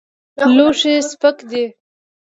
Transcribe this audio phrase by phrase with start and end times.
[0.55, 1.65] لوښی سپک دی.